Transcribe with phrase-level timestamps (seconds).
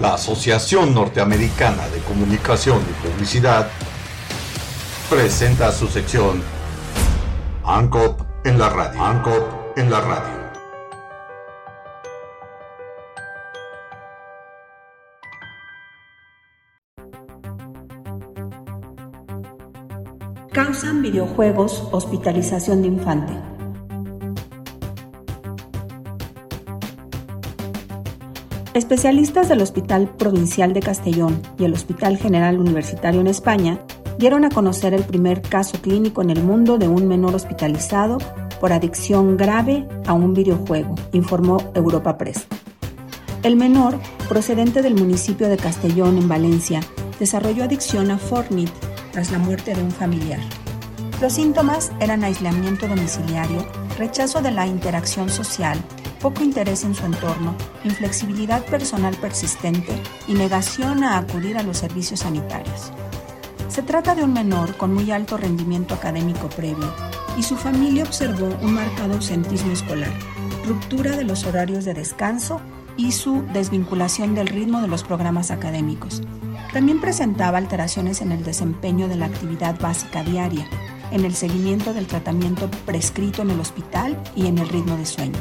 [0.00, 3.68] La Asociación Norteamericana de Comunicación y Publicidad
[5.10, 6.40] presenta su sección
[7.64, 9.02] ANCOP en la radio.
[9.02, 10.38] ANCOP en la radio.
[20.52, 23.57] Causan videojuegos hospitalización de infante.
[28.78, 33.80] Especialistas del Hospital Provincial de Castellón y el Hospital General Universitario en España
[34.18, 38.18] dieron a conocer el primer caso clínico en el mundo de un menor hospitalizado
[38.60, 42.46] por adicción grave a un videojuego, informó Europa Press.
[43.42, 46.80] El menor, procedente del municipio de Castellón en Valencia,
[47.18, 48.72] desarrolló adicción a Fortnite
[49.10, 50.40] tras la muerte de un familiar.
[51.20, 53.66] Los síntomas eran aislamiento domiciliario,
[53.98, 55.76] rechazo de la interacción social,
[56.20, 59.92] poco interés en su entorno, inflexibilidad personal persistente
[60.28, 62.92] y negación a acudir a los servicios sanitarios.
[63.68, 66.92] Se trata de un menor con muy alto rendimiento académico previo
[67.36, 70.12] y su familia observó un marcado ausentismo escolar,
[70.66, 72.60] ruptura de los horarios de descanso
[72.96, 76.22] y su desvinculación del ritmo de los programas académicos.
[76.72, 80.68] También presentaba alteraciones en el desempeño de la actividad básica diaria,
[81.10, 85.38] en el seguimiento del tratamiento prescrito en el hospital y en el ritmo de sueño.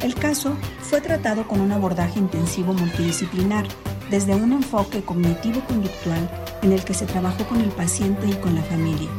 [0.00, 3.66] El caso fue tratado con un abordaje intensivo multidisciplinar,
[4.10, 6.30] desde un enfoque cognitivo-conductual
[6.62, 9.10] en el que se trabajó con el paciente y con la familia,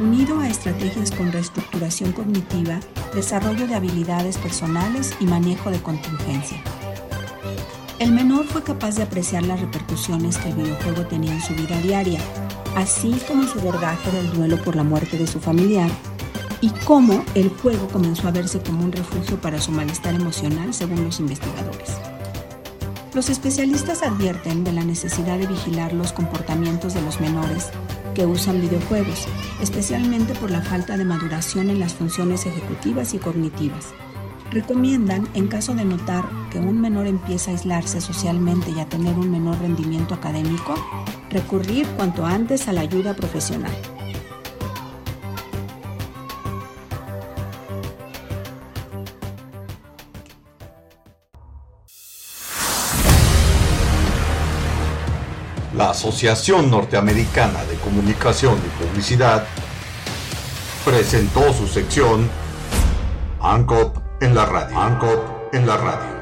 [0.00, 2.80] unido a estrategias con reestructuración cognitiva,
[3.14, 6.62] desarrollo de habilidades personales y manejo de contingencia.
[8.02, 11.80] El menor fue capaz de apreciar las repercusiones que el videojuego tenía en su vida
[11.82, 12.18] diaria,
[12.74, 15.88] así como su abordaje del duelo por la muerte de su familiar
[16.60, 21.04] y cómo el juego comenzó a verse como un refugio para su malestar emocional, según
[21.04, 21.90] los investigadores.
[23.14, 27.68] Los especialistas advierten de la necesidad de vigilar los comportamientos de los menores
[28.16, 29.28] que usan videojuegos,
[29.60, 33.94] especialmente por la falta de maduración en las funciones ejecutivas y cognitivas.
[34.52, 39.14] Recomiendan, en caso de notar que un menor empieza a aislarse socialmente y a tener
[39.14, 40.74] un menor rendimiento académico,
[41.30, 43.72] recurrir cuanto antes a la ayuda profesional.
[55.74, 59.46] La Asociación Norteamericana de Comunicación y Publicidad
[60.84, 62.28] presentó su sección
[63.40, 64.78] ANCOP en la radio.
[64.78, 66.21] ANCOP en la radio.